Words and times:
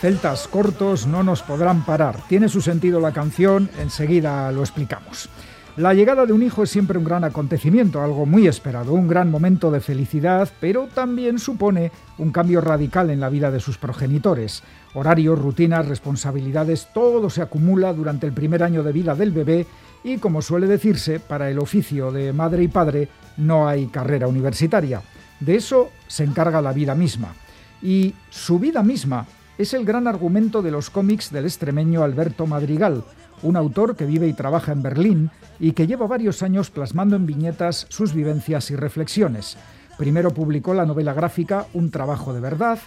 Celtas 0.00 0.48
cortos 0.48 1.06
no 1.06 1.22
nos 1.22 1.42
podrán 1.42 1.84
parar. 1.84 2.16
Tiene 2.26 2.48
su 2.48 2.62
sentido 2.62 3.00
la 3.00 3.12
canción, 3.12 3.68
enseguida 3.78 4.50
lo 4.50 4.62
explicamos. 4.62 5.28
La 5.76 5.94
llegada 5.94 6.26
de 6.26 6.32
un 6.32 6.42
hijo 6.42 6.62
es 6.62 6.70
siempre 6.70 6.98
un 6.98 7.04
gran 7.04 7.22
acontecimiento, 7.22 8.02
algo 8.02 8.26
muy 8.26 8.48
esperado, 8.48 8.94
un 8.94 9.06
gran 9.06 9.30
momento 9.30 9.70
de 9.70 9.80
felicidad, 9.80 10.48
pero 10.58 10.88
también 10.88 11.38
supone 11.38 11.92
un 12.18 12.32
cambio 12.32 12.60
radical 12.60 13.10
en 13.10 13.20
la 13.20 13.28
vida 13.28 13.50
de 13.50 13.60
sus 13.60 13.78
progenitores. 13.78 14.62
Horarios, 14.94 15.38
rutinas, 15.38 15.86
responsabilidades, 15.86 16.88
todo 16.92 17.30
se 17.30 17.42
acumula 17.42 17.92
durante 17.92 18.26
el 18.26 18.32
primer 18.32 18.62
año 18.62 18.82
de 18.82 18.92
vida 18.92 19.14
del 19.14 19.32
bebé 19.32 19.66
y, 20.02 20.18
como 20.18 20.42
suele 20.42 20.66
decirse, 20.66 21.20
para 21.20 21.50
el 21.50 21.58
oficio 21.58 22.10
de 22.10 22.32
madre 22.32 22.62
y 22.62 22.68
padre 22.68 23.08
no 23.36 23.68
hay 23.68 23.86
carrera 23.86 24.26
universitaria. 24.26 25.02
De 25.40 25.56
eso 25.56 25.90
se 26.06 26.24
encarga 26.24 26.60
la 26.60 26.72
vida 26.72 26.94
misma. 26.94 27.34
Y 27.82 28.14
su 28.28 28.58
vida 28.58 28.82
misma 28.82 29.26
es 29.58 29.74
el 29.74 29.84
gran 29.84 30.06
argumento 30.06 30.62
de 30.62 30.70
los 30.70 30.90
cómics 30.90 31.30
del 31.30 31.44
extremeño 31.44 32.02
Alberto 32.02 32.46
Madrigal, 32.46 33.04
un 33.42 33.56
autor 33.56 33.96
que 33.96 34.06
vive 34.06 34.28
y 34.28 34.32
trabaja 34.32 34.72
en 34.72 34.82
Berlín 34.82 35.30
y 35.58 35.72
que 35.72 35.86
lleva 35.86 36.06
varios 36.06 36.42
años 36.42 36.70
plasmando 36.70 37.16
en 37.16 37.26
viñetas 37.26 37.86
sus 37.88 38.14
vivencias 38.14 38.70
y 38.70 38.76
reflexiones. 38.76 39.56
Primero 39.98 40.30
publicó 40.30 40.72
la 40.72 40.86
novela 40.86 41.12
gráfica 41.12 41.66
Un 41.74 41.90
trabajo 41.90 42.32
de 42.32 42.40
verdad, 42.40 42.78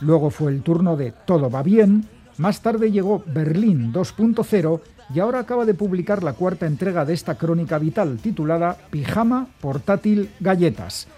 luego 0.00 0.30
fue 0.30 0.52
el 0.52 0.62
turno 0.62 0.96
de 0.96 1.12
Todo 1.12 1.50
va 1.50 1.62
bien, 1.62 2.08
más 2.38 2.62
tarde 2.62 2.90
llegó 2.90 3.22
Berlín 3.26 3.92
2.0 3.92 4.80
y 5.14 5.20
ahora 5.20 5.40
acaba 5.40 5.66
de 5.66 5.74
publicar 5.74 6.22
la 6.22 6.32
cuarta 6.32 6.66
entrega 6.66 7.04
de 7.04 7.12
esta 7.12 7.36
crónica 7.36 7.78
vital 7.78 8.18
titulada 8.22 8.76
Pijama, 8.90 9.48
Portátil, 9.60 10.30
Galletas. 10.40 11.08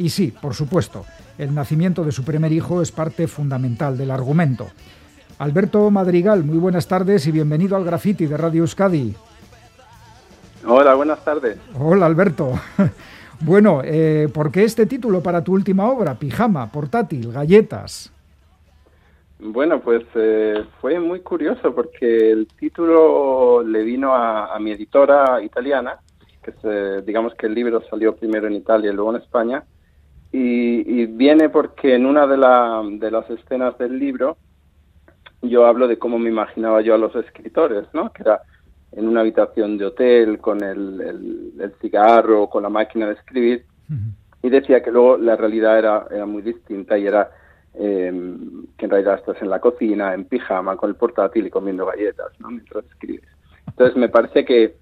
Y 0.00 0.08
sí, 0.08 0.32
por 0.32 0.54
supuesto, 0.54 1.04
el 1.36 1.54
nacimiento 1.54 2.04
de 2.04 2.10
su 2.10 2.24
primer 2.24 2.50
hijo 2.52 2.80
es 2.80 2.90
parte 2.90 3.26
fundamental 3.26 3.98
del 3.98 4.10
argumento. 4.10 4.68
Alberto 5.38 5.90
Madrigal, 5.90 6.42
muy 6.42 6.56
buenas 6.56 6.88
tardes 6.88 7.26
y 7.26 7.32
bienvenido 7.32 7.76
al 7.76 7.84
Graffiti 7.84 8.24
de 8.24 8.38
Radio 8.38 8.62
Euskadi. 8.62 9.14
Hola, 10.66 10.94
buenas 10.94 11.22
tardes. 11.22 11.58
Hola 11.78 12.06
Alberto. 12.06 12.52
Bueno, 13.42 13.80
eh, 13.82 14.28
¿por 14.34 14.52
qué 14.52 14.64
este 14.64 14.84
título 14.84 15.22
para 15.22 15.42
tu 15.42 15.54
última 15.54 15.88
obra? 15.88 16.14
Pijama, 16.14 16.70
portátil, 16.70 17.32
galletas. 17.32 18.12
Bueno, 19.38 19.80
pues 19.80 20.04
eh, 20.14 20.62
fue 20.78 21.00
muy 21.00 21.20
curioso 21.20 21.74
porque 21.74 22.32
el 22.32 22.46
título 22.48 23.62
le 23.62 23.82
vino 23.82 24.14
a, 24.14 24.54
a 24.54 24.58
mi 24.58 24.72
editora 24.72 25.42
italiana, 25.42 26.00
que 26.42 26.52
se, 26.60 27.00
digamos 27.00 27.34
que 27.34 27.46
el 27.46 27.54
libro 27.54 27.82
salió 27.88 28.14
primero 28.14 28.46
en 28.46 28.56
Italia 28.56 28.90
y 28.90 28.94
luego 28.94 29.16
en 29.16 29.22
España, 29.22 29.64
y, 30.32 31.02
y 31.02 31.06
viene 31.06 31.48
porque 31.48 31.94
en 31.94 32.06
una 32.06 32.26
de, 32.26 32.36
la, 32.36 32.82
de 32.84 33.10
las 33.10 33.28
escenas 33.30 33.76
del 33.78 33.98
libro 33.98 34.36
yo 35.42 35.66
hablo 35.66 35.88
de 35.88 35.98
cómo 35.98 36.18
me 36.18 36.28
imaginaba 36.28 36.82
yo 36.82 36.94
a 36.94 36.98
los 36.98 37.14
escritores, 37.16 37.86
¿no? 37.94 38.12
Que 38.12 38.22
era 38.22 38.42
en 38.92 39.08
una 39.08 39.20
habitación 39.20 39.78
de 39.78 39.86
hotel 39.86 40.38
con 40.38 40.62
el, 40.62 41.00
el, 41.00 41.52
el 41.60 41.72
cigarro, 41.80 42.48
con 42.48 42.62
la 42.62 42.68
máquina 42.68 43.06
de 43.06 43.14
escribir, 43.14 43.64
uh 43.88 43.94
-huh. 43.94 44.12
y 44.42 44.50
decía 44.50 44.82
que 44.82 44.90
luego 44.90 45.16
la 45.16 45.36
realidad 45.36 45.78
era, 45.78 46.06
era 46.10 46.26
muy 46.26 46.42
distinta 46.42 46.98
y 46.98 47.06
era 47.06 47.30
eh, 47.74 48.12
que 48.76 48.84
en 48.84 48.90
realidad 48.90 49.14
estás 49.14 49.40
en 49.40 49.48
la 49.48 49.60
cocina, 49.60 50.12
en 50.12 50.24
pijama, 50.24 50.76
con 50.76 50.90
el 50.90 50.96
portátil 50.96 51.46
y 51.46 51.50
comiendo 51.50 51.86
galletas, 51.86 52.32
¿no? 52.40 52.50
Mientras 52.50 52.84
escribes. 52.84 53.28
Entonces 53.68 53.96
me 53.96 54.08
parece 54.08 54.44
que 54.44 54.74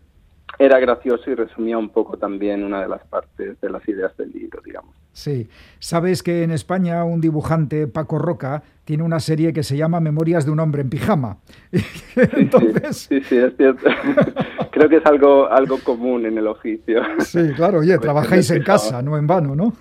era 0.58 0.78
gracioso 0.78 1.30
y 1.30 1.34
resumía 1.34 1.78
un 1.78 1.90
poco 1.90 2.16
también 2.16 2.64
una 2.64 2.82
de 2.82 2.88
las 2.88 3.04
partes 3.06 3.60
de 3.60 3.70
las 3.70 3.86
ideas 3.88 4.16
del 4.16 4.30
libro, 4.32 4.60
digamos. 4.64 4.94
Sí, 5.12 5.48
sabes 5.80 6.22
que 6.22 6.44
en 6.44 6.52
España 6.52 7.02
un 7.04 7.20
dibujante, 7.20 7.88
Paco 7.88 8.18
Roca, 8.18 8.62
tiene 8.84 9.02
una 9.02 9.20
serie 9.20 9.52
que 9.52 9.62
se 9.62 9.76
llama 9.76 10.00
Memorias 10.00 10.46
de 10.46 10.52
un 10.52 10.60
hombre 10.60 10.82
en 10.82 10.90
pijama. 10.90 11.38
Entonces... 12.16 13.08
Sí, 13.08 13.20
sí, 13.20 13.24
sí, 13.28 13.36
es 13.36 13.56
cierto. 13.56 13.88
Creo 14.70 14.88
que 14.88 14.96
es 14.96 15.06
algo, 15.06 15.50
algo 15.50 15.78
común 15.82 16.24
en 16.24 16.38
el 16.38 16.46
oficio. 16.46 17.02
Sí, 17.18 17.52
claro, 17.56 17.80
oye, 17.80 17.98
trabajáis 18.00 18.50
en 18.50 18.62
casa, 18.62 19.02
no 19.02 19.18
en 19.18 19.26
vano, 19.26 19.56
¿no? 19.56 19.72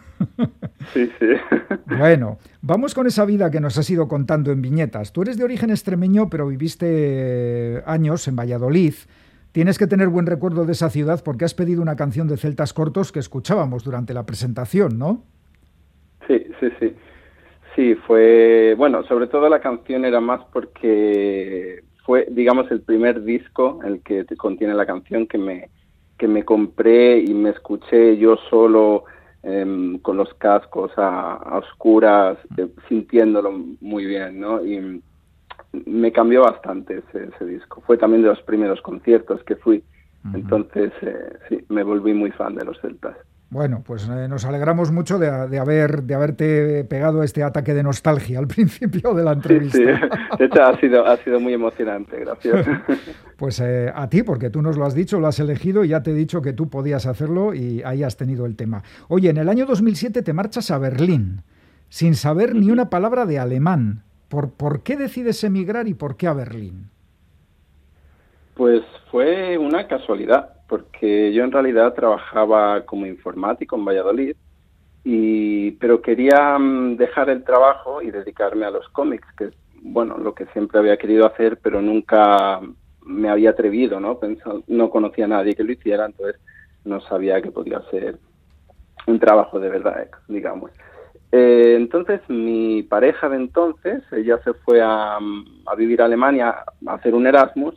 Sí, 0.93 1.11
sí. 1.19 1.27
Bueno, 1.85 2.39
vamos 2.61 2.95
con 2.95 3.05
esa 3.05 3.23
vida 3.23 3.51
que 3.51 3.59
nos 3.59 3.77
has 3.77 3.87
ido 3.89 4.07
contando 4.07 4.51
en 4.51 4.63
viñetas. 4.63 5.13
Tú 5.13 5.21
eres 5.21 5.37
de 5.37 5.43
origen 5.43 5.69
extremeño, 5.69 6.29
pero 6.29 6.47
viviste 6.47 7.83
años 7.85 8.27
en 8.27 8.35
Valladolid. 8.35 8.95
Tienes 9.57 9.79
que 9.79 9.87
tener 9.87 10.09
buen 10.09 10.27
recuerdo 10.27 10.65
de 10.65 10.73
esa 10.73 10.91
ciudad 10.91 11.23
porque 11.25 11.43
has 11.43 11.55
pedido 11.55 11.81
una 11.81 11.95
canción 11.95 12.27
de 12.27 12.37
Celtas 12.37 12.73
Cortos 12.73 13.11
que 13.11 13.17
escuchábamos 13.17 13.83
durante 13.83 14.13
la 14.13 14.23
presentación, 14.23 14.99
¿no? 14.99 15.23
Sí, 16.27 16.45
sí, 16.59 16.67
sí. 16.79 16.93
Sí, 17.75 17.95
fue, 18.05 18.75
bueno, 18.77 19.01
sobre 19.05 19.25
todo 19.25 19.49
la 19.49 19.59
canción 19.59 20.05
era 20.05 20.21
más 20.21 20.41
porque 20.53 21.83
fue, 22.05 22.27
digamos, 22.29 22.69
el 22.69 22.81
primer 22.81 23.23
disco, 23.23 23.79
el 23.83 24.01
que 24.01 24.27
contiene 24.37 24.75
la 24.75 24.85
canción 24.85 25.25
que 25.25 25.39
me, 25.39 25.69
que 26.19 26.27
me 26.27 26.45
compré 26.45 27.17
y 27.17 27.33
me 27.33 27.49
escuché 27.49 28.15
yo 28.17 28.37
solo 28.51 29.05
eh, 29.41 29.97
con 30.03 30.17
los 30.17 30.31
cascos 30.35 30.91
a, 30.97 31.33
a 31.33 31.57
oscuras, 31.57 32.37
eh, 32.57 32.67
sintiéndolo 32.87 33.53
muy 33.81 34.05
bien, 34.05 34.39
¿no? 34.39 34.63
Y, 34.63 35.01
me 35.85 36.11
cambió 36.11 36.41
bastante 36.43 36.99
ese, 36.99 37.29
ese, 37.33 37.45
disco. 37.45 37.81
Fue 37.85 37.97
también 37.97 38.23
de 38.23 38.29
los 38.29 38.41
primeros 38.41 38.81
conciertos 38.81 39.43
que 39.43 39.55
fui. 39.55 39.83
Uh 40.23 40.29
-huh. 40.29 40.35
Entonces, 40.35 40.91
eh, 41.01 41.37
sí, 41.49 41.65
me 41.69 41.83
volví 41.83 42.13
muy 42.13 42.31
fan 42.31 42.55
de 42.55 42.65
los 42.65 42.79
celtas. 42.81 43.15
Bueno, 43.49 43.81
pues 43.85 44.09
eh, 44.09 44.27
nos 44.27 44.43
alegramos 44.43 44.91
mucho 44.91 45.17
de, 45.17 45.47
de, 45.47 45.57
haber, 45.57 46.03
de 46.03 46.15
haberte 46.15 46.83
pegado 46.83 47.23
este 47.23 47.43
ataque 47.43 47.73
de 47.73 47.81
nostalgia 47.81 48.39
al 48.39 48.47
principio 48.55 49.13
de 49.13 49.23
la 49.23 49.31
entrevista. 49.33 49.77
Sí, 49.77 49.85
sí. 49.85 50.37
de 50.37 50.45
hecho 50.45 50.63
ha 50.63 50.77
sido, 50.79 51.05
ha 51.05 51.17
sido 51.17 51.39
muy 51.39 51.53
emocionante, 51.53 52.19
gracias. 52.19 52.65
Pues 53.37 53.59
eh, 53.59 53.91
a 53.93 54.09
ti, 54.09 54.23
porque 54.23 54.49
tú 54.49 54.63
nos 54.63 54.77
lo 54.77 54.85
has 54.85 54.95
dicho, 54.95 55.19
lo 55.19 55.27
has 55.27 55.39
elegido 55.39 55.85
y 55.85 55.89
ya 55.89 56.01
te 56.01 56.09
he 56.09 56.15
dicho 56.15 56.41
que 56.41 56.53
tú 56.53 56.71
podías 56.71 57.05
hacerlo 57.05 57.53
y 57.53 57.83
ahí 57.85 58.01
has 58.01 58.17
tenido 58.17 58.47
el 58.47 58.55
tema. 58.55 58.81
Oye, 59.09 59.29
en 59.29 59.37
el 59.37 59.47
año 59.47 59.67
2007 59.67 60.23
te 60.23 60.33
marchas 60.33 60.71
a 60.71 60.79
Berlín 60.79 61.43
sin 61.87 62.15
saber 62.15 62.55
ni 62.55 62.71
una 62.71 62.89
palabra 62.89 63.27
de 63.27 63.37
alemán. 63.37 64.01
¿Por, 64.29 64.51
¿Por 64.51 64.83
qué 64.83 64.97
decides 64.97 65.43
emigrar 65.43 65.87
y 65.87 65.93
por 65.93 66.17
qué 66.17 66.27
a 66.27 66.33
Berlín? 66.33 66.89
Pues 68.55 68.83
fue 69.11 69.57
una 69.57 69.87
casualidad, 69.87 70.55
porque 70.67 71.31
yo 71.33 71.43
en 71.43 71.51
realidad 71.51 71.93
trabajaba 71.93 72.85
como 72.85 73.05
informático 73.05 73.75
en 73.75 73.85
Valladolid, 73.85 74.35
y, 75.03 75.71
pero 75.71 76.01
quería 76.01 76.57
mm, 76.59 76.97
dejar 76.97 77.29
el 77.29 77.43
trabajo 77.43 78.01
y 78.01 78.11
dedicarme 78.11 78.65
a 78.65 78.71
los 78.71 78.89
cómics, 78.89 79.27
que 79.37 79.45
es 79.45 79.53
bueno, 79.81 80.17
lo 80.17 80.33
que 80.33 80.45
siempre 80.47 80.79
había 80.79 80.97
querido 80.97 81.25
hacer, 81.25 81.59
pero 81.61 81.81
nunca 81.81 82.59
me 83.05 83.29
había 83.29 83.51
atrevido, 83.51 83.99
¿no? 83.99 84.19
Pensó, 84.19 84.63
no 84.67 84.89
conocía 84.89 85.25
a 85.25 85.29
nadie 85.29 85.55
que 85.55 85.63
lo 85.63 85.71
hiciera, 85.71 86.05
entonces 86.05 86.41
no 86.83 86.99
sabía 87.01 87.41
que 87.41 87.51
podía 87.51 87.81
ser 87.89 88.17
un 89.05 89.19
trabajo 89.19 89.59
de 89.59 89.69
verdad, 89.69 90.09
digamos. 90.27 90.71
Eh, 91.31 91.75
entonces 91.75 92.21
mi 92.29 92.83
pareja 92.83 93.29
de 93.29 93.35
entonces, 93.35 94.03
ella 94.11 94.39
se 94.43 94.53
fue 94.53 94.81
a, 94.81 95.19
vivir 95.77 96.01
a 96.01 96.05
Alemania 96.05 96.63
a 96.85 96.93
hacer 96.93 97.13
un 97.13 97.27
Erasmus 97.27 97.75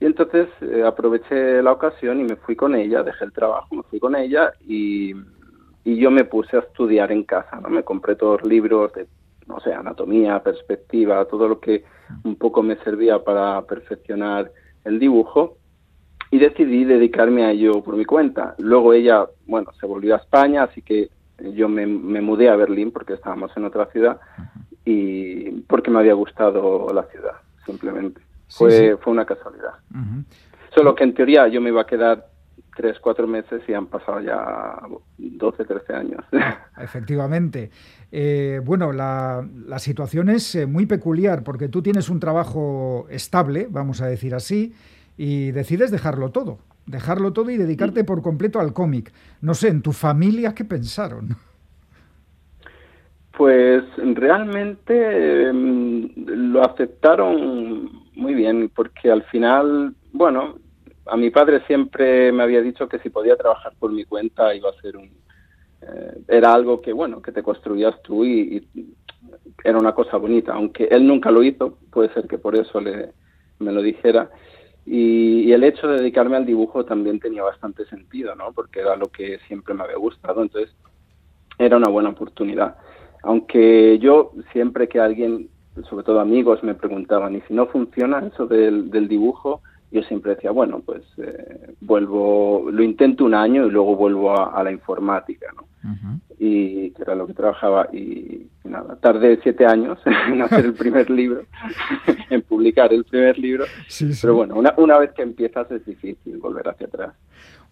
y 0.00 0.06
entonces 0.06 0.48
eh, 0.60 0.82
aproveché 0.84 1.62
la 1.62 1.72
ocasión 1.72 2.20
y 2.20 2.24
me 2.24 2.36
fui 2.36 2.56
con 2.56 2.74
ella, 2.74 3.02
dejé 3.02 3.24
el 3.24 3.32
trabajo, 3.32 3.74
me 3.74 3.82
fui 3.84 3.98
con 3.98 4.14
ella 4.14 4.52
y, 4.66 5.14
y 5.84 5.96
yo 5.96 6.10
me 6.10 6.24
puse 6.24 6.56
a 6.56 6.60
estudiar 6.60 7.10
en 7.10 7.24
casa, 7.24 7.58
¿no? 7.60 7.70
Me 7.70 7.84
compré 7.84 8.16
todos 8.16 8.42
los 8.42 8.50
libros 8.50 8.92
de, 8.92 9.06
no 9.46 9.60
sé, 9.60 9.72
anatomía, 9.72 10.42
perspectiva, 10.42 11.24
todo 11.24 11.48
lo 11.48 11.60
que 11.60 11.84
un 12.24 12.36
poco 12.36 12.62
me 12.62 12.76
servía 12.76 13.22
para 13.24 13.62
perfeccionar 13.62 14.50
el 14.84 14.98
dibujo 14.98 15.56
y 16.30 16.38
decidí 16.38 16.84
dedicarme 16.84 17.44
a 17.44 17.52
ello 17.52 17.82
por 17.82 17.96
mi 17.96 18.04
cuenta. 18.04 18.54
Luego 18.58 18.92
ella, 18.92 19.26
bueno, 19.46 19.70
se 19.78 19.86
volvió 19.86 20.14
a 20.14 20.18
España, 20.18 20.64
así 20.64 20.82
que 20.82 21.08
yo 21.38 21.68
me, 21.68 21.86
me, 21.86 22.20
mudé 22.20 22.48
a 22.48 22.56
Berlín 22.56 22.92
porque 22.92 23.14
estábamos 23.14 23.50
en 23.56 23.64
otra 23.64 23.86
ciudad 23.86 24.20
y 24.84 25.50
porque 25.62 25.90
me 25.90 25.98
había 25.98 26.14
gustado 26.14 26.92
la 26.92 27.04
ciudad, 27.04 27.34
simplemente. 27.66 28.20
Sí, 28.48 28.58
fue, 28.58 28.70
sí. 28.70 28.90
fue 29.00 29.12
una 29.12 29.24
casualidad. 29.24 29.74
Uh 29.92 29.98
-huh. 29.98 30.24
Solo 30.74 30.94
que 30.94 31.04
en 31.04 31.14
teoría 31.14 31.48
yo 31.48 31.60
me 31.60 31.70
iba 31.70 31.82
a 31.82 31.86
quedar 31.86 32.26
tres, 32.76 32.98
cuatro 33.00 33.26
meses 33.26 33.62
y 33.68 33.72
han 33.72 33.86
pasado 33.86 34.20
ya 34.20 34.78
12, 35.18 35.64
13 35.64 35.92
años. 35.94 36.24
Efectivamente. 36.78 37.70
Eh, 38.10 38.60
bueno, 38.64 38.92
la, 38.92 39.46
la, 39.66 39.78
situación 39.78 40.28
es 40.28 40.54
eh, 40.54 40.66
muy 40.66 40.86
peculiar 40.86 41.44
porque 41.44 41.68
tú 41.68 41.82
tienes 41.82 42.08
un 42.08 42.20
trabajo 42.20 43.06
estable, 43.10 43.68
vamos 43.70 44.00
a 44.00 44.06
decir 44.06 44.34
así, 44.34 44.74
y 45.16 45.52
decides 45.52 45.90
dejarlo 45.90 46.30
todo 46.30 46.58
dejarlo 46.86 47.32
todo 47.32 47.50
y 47.50 47.56
dedicarte 47.56 48.04
por 48.04 48.22
completo 48.22 48.60
al 48.60 48.72
cómic. 48.72 49.12
No 49.40 49.54
sé, 49.54 49.68
¿en 49.68 49.82
tu 49.82 49.92
familia 49.92 50.54
qué 50.54 50.64
pensaron? 50.64 51.36
Pues 53.36 53.82
realmente 53.96 54.94
eh, 55.48 55.52
lo 55.52 56.64
aceptaron 56.64 57.90
muy 58.14 58.34
bien, 58.34 58.70
porque 58.74 59.10
al 59.10 59.24
final, 59.24 59.94
bueno, 60.12 60.58
a 61.06 61.16
mi 61.16 61.30
padre 61.30 61.62
siempre 61.66 62.30
me 62.32 62.42
había 62.44 62.62
dicho 62.62 62.88
que 62.88 62.98
si 63.00 63.10
podía 63.10 63.36
trabajar 63.36 63.72
por 63.78 63.92
mi 63.92 64.04
cuenta 64.04 64.54
iba 64.54 64.70
a 64.70 64.80
ser 64.80 64.96
un, 64.96 65.10
eh, 65.82 66.22
era 66.28 66.52
algo 66.54 66.80
que, 66.80 66.92
bueno, 66.92 67.20
que 67.20 67.32
te 67.32 67.42
construías 67.42 68.00
tú 68.02 68.24
y, 68.24 68.66
era 69.62 69.78
una 69.78 69.94
cosa 69.94 70.16
bonita. 70.16 70.54
Aunque 70.54 70.84
él 70.84 71.06
nunca 71.06 71.30
lo 71.30 71.42
hizo, 71.42 71.78
puede 71.90 72.12
ser 72.12 72.26
que 72.26 72.38
por 72.38 72.54
eso 72.54 72.80
le, 72.80 73.12
me 73.58 73.72
lo 73.72 73.82
dijera. 73.82 74.30
Y, 74.86 75.52
el 75.52 75.64
hecho 75.64 75.88
de 75.88 75.98
dedicarme 75.98 76.36
al 76.36 76.46
dibujo 76.46 76.84
también 76.84 77.20
tenía 77.20 77.42
bastante 77.42 77.86
sentido, 77.86 78.34
¿no? 78.34 78.52
Porque 78.52 78.80
era 78.80 78.96
lo 78.96 79.06
que 79.06 79.38
siempre 79.46 79.74
me 79.74 79.84
había 79.84 79.96
gustado, 79.96 80.42
entonces 80.42 80.74
era 81.58 81.76
una 81.76 81.88
buena 81.88 82.10
oportunidad. 82.10 82.76
Aunque 83.22 83.98
yo 84.00 84.32
siempre 84.52 84.88
que 84.88 85.00
alguien, 85.00 85.48
sobre 85.88 86.04
todo 86.04 86.20
amigos, 86.20 86.62
me 86.62 86.74
preguntaban, 86.74 87.36
¿y 87.36 87.40
si 87.42 87.54
no 87.54 87.66
funciona 87.66 88.26
eso 88.26 88.46
del, 88.46 88.90
del 88.90 89.08
dibujo? 89.08 89.62
yo 89.94 90.02
siempre 90.02 90.34
decía, 90.34 90.50
bueno, 90.50 90.82
pues 90.84 91.02
eh, 91.18 91.72
vuelvo, 91.80 92.68
lo 92.68 92.82
intento 92.82 93.24
un 93.24 93.34
año 93.34 93.64
y 93.64 93.70
luego 93.70 93.94
vuelvo 93.94 94.36
a, 94.36 94.60
la 94.64 94.72
informática, 94.72 95.46
¿no? 95.54 95.68
Y 96.38 96.90
que 96.92 97.02
era 97.02 97.14
lo 97.14 97.26
que 97.26 97.34
trabajaba 97.34 97.88
y, 97.92 98.48
nada, 98.64 98.96
tardé 98.96 99.38
siete 99.42 99.66
años 99.66 99.98
en 100.32 100.42
hacer 100.42 100.64
el 100.64 100.74
primer 100.74 101.08
libro, 101.10 101.42
en 102.30 102.42
publicar 102.74 102.92
el 102.92 103.04
primer 103.04 103.38
libro, 103.38 103.64
pero 104.20 104.34
bueno, 104.34 104.56
una, 104.56 104.74
una 104.76 104.98
vez 104.98 105.12
que 105.12 105.22
empiezas 105.22 105.70
es 105.70 105.84
difícil 105.86 106.38
volver 106.38 106.68
hacia 106.68 106.86
atrás. 106.86 107.14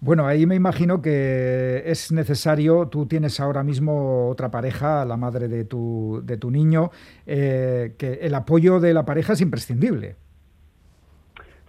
Bueno, 0.00 0.26
ahí 0.26 0.46
me 0.46 0.56
imagino 0.56 1.00
que 1.00 1.82
es 1.86 2.10
necesario, 2.10 2.88
tú 2.88 3.06
tienes 3.06 3.38
ahora 3.38 3.62
mismo 3.62 4.28
otra 4.28 4.50
pareja, 4.50 5.04
la 5.04 5.16
madre 5.16 5.46
de 5.46 5.64
tu, 5.64 6.20
de 6.24 6.36
tu 6.36 6.50
niño, 6.50 6.90
eh, 7.24 7.94
que 7.98 8.14
el 8.14 8.34
apoyo 8.34 8.80
de 8.80 8.94
la 8.94 9.04
pareja 9.04 9.34
es 9.34 9.40
imprescindible. 9.40 10.16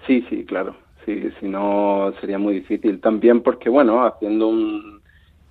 Sí, 0.07 0.25
sí, 0.29 0.45
claro. 0.45 0.75
Sí, 1.05 1.29
si 1.39 1.47
no 1.47 2.13
sería 2.21 2.39
muy 2.39 2.55
difícil. 2.55 2.99
También 3.01 3.41
porque, 3.41 3.69
bueno, 3.69 4.05
haciendo 4.05 4.47
un... 4.47 5.01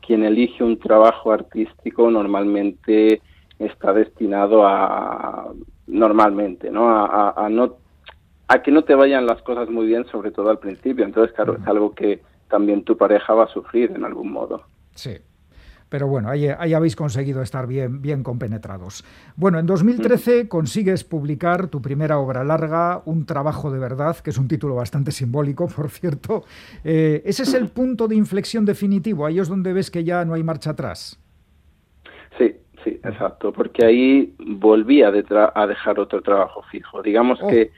Quien 0.04 0.24
elige 0.24 0.64
un 0.64 0.80
trabajo 0.80 1.30
artístico 1.30 2.10
normalmente 2.10 3.22
está 3.60 3.92
destinado 3.92 4.66
a... 4.66 5.52
Normalmente, 5.86 6.70
¿no? 6.70 6.88
A, 6.88 7.48
no... 7.50 7.76
A 8.48 8.62
que 8.62 8.70
no 8.70 8.84
te 8.84 8.94
vayan 8.94 9.26
las 9.26 9.40
cosas 9.42 9.70
muy 9.70 9.86
bien, 9.86 10.04
sobre 10.06 10.30
todo 10.30 10.50
al 10.50 10.58
principio. 10.58 11.04
Entonces, 11.04 11.34
claro, 11.34 11.56
es 11.56 11.66
algo 11.66 11.94
que 11.94 12.20
también 12.50 12.84
tu 12.84 12.96
pareja 12.96 13.32
va 13.32 13.44
a 13.44 13.48
sufrir 13.48 13.92
en 13.92 14.04
algún 14.04 14.30
modo. 14.30 14.64
Sí. 14.94 15.16
Pero 15.92 16.06
bueno, 16.06 16.30
ahí, 16.30 16.48
habéis 16.48 16.96
conseguido 16.96 17.42
estar 17.42 17.66
bien, 17.66 18.00
bien 18.00 18.22
compenetrados. 18.22 19.04
Bueno, 19.36 19.58
en 19.58 19.66
2013 19.66 20.48
consigues 20.48 21.04
publicar 21.04 21.68
tu 21.68 21.82
primera 21.82 22.18
obra 22.18 22.44
larga, 22.44 23.02
Un 23.04 23.26
trabajo 23.26 23.70
de 23.70 23.78
verdad, 23.78 24.16
que 24.16 24.30
es 24.30 24.38
un 24.38 24.48
título 24.48 24.74
bastante 24.74 25.12
simbólico, 25.12 25.68
por 25.68 25.90
cierto. 25.90 26.44
Eh, 26.82 27.20
ese 27.26 27.42
es 27.42 27.52
el 27.52 27.68
punto 27.68 28.08
de 28.08 28.16
inflexión 28.16 28.64
definitivo, 28.64 29.26
ahí 29.26 29.38
es 29.38 29.48
donde 29.48 29.74
ves 29.74 29.90
que 29.90 30.02
ya 30.02 30.24
no 30.24 30.32
hay 30.32 30.42
marcha 30.42 30.70
atrás. 30.70 31.20
Sí, 32.38 32.56
sí, 32.84 33.00
exacto, 33.02 33.52
porque 33.52 33.84
ahí 33.84 34.34
volví 34.38 35.02
a, 35.02 35.12
a 35.54 35.66
dejar 35.66 35.98
otro 35.98 36.22
trabajo 36.22 36.62
fijo. 36.70 37.02
Digamos 37.02 37.38
oh. 37.42 37.48
que 37.48 37.70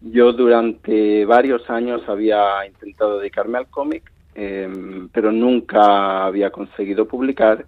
yo 0.00 0.32
durante 0.32 1.24
varios 1.24 1.68
años 1.70 2.02
había 2.08 2.66
intentado 2.66 3.18
dedicarme 3.18 3.58
al 3.58 3.66
cómic, 3.68 4.10
Em, 4.40 5.08
pero 5.08 5.32
nunca 5.32 6.26
había 6.26 6.50
conseguido 6.50 7.08
publicar. 7.08 7.66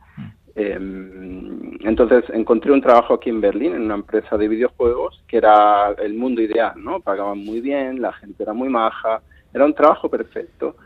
Em, 0.55 1.77
entonces 1.81 2.23
encontré 2.33 2.71
un 2.71 2.81
trabajo 2.81 3.15
aquí 3.15 3.29
en 3.29 3.41
Berlín, 3.41 3.75
en 3.75 3.83
una 3.83 3.97
empresa 3.97 4.37
de 4.39 4.47
videojuegos, 4.47 5.21
que 5.27 5.39
era 5.39 5.91
el 5.99 6.15
mundo 6.15 6.41
ideal, 6.41 6.75
¿no? 6.77 7.01
Pagaban 7.01 7.39
muy 7.39 7.61
bien, 7.61 8.01
la 8.01 8.13
gente 8.13 8.45
era 8.45 8.53
muy 8.53 8.69
maja, 8.69 9.21
era 9.53 9.65
un 9.65 9.75
trabajo 9.75 10.09
perfecto. 10.09 10.77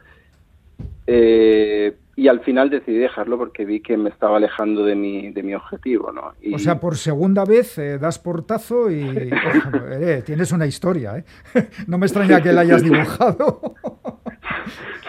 Eh, 1.07 1.95
y 2.17 2.29
al 2.29 2.41
final 2.41 2.71
decidí 2.71 2.99
dejarlo 2.99 3.39
porque 3.39 3.65
vi 3.65 3.81
que 3.81 3.97
me 3.97 4.11
estaba 4.11 4.37
alejando 4.37 4.85
de 4.85 4.95
mi, 4.95 5.31
de 5.33 5.43
mi 5.43 5.55
objetivo, 5.55 6.13
¿no? 6.13 6.33
O 6.55 6.59
sea, 6.59 6.81
por 6.81 6.97
segunda 6.97 7.45
vez 7.45 7.79
eh, 7.79 7.99
das 7.99 8.19
portazo 8.19 8.91
y 8.91 9.03
eh, 9.91 10.23
tienes 10.25 10.53
una 10.53 10.67
historia, 10.67 11.19
¿eh? 11.19 11.25
no 11.87 11.99
me 11.99 12.07
extraña 12.07 12.41
que 12.41 12.53
la 12.53 12.63
hayas 12.63 12.83
dibujado. 12.83 13.75